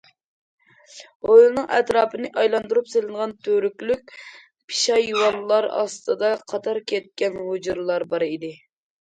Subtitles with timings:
[1.27, 4.15] ھويلىنىڭ ئەتراپىنى ئايلاندۇرۇپ سېلىنغان تۈۋرۈكلۈك
[4.71, 8.55] پېشايۋانلار ئاستىدا قاتار كەتكەن ھۇجرىلار بار ئىدى.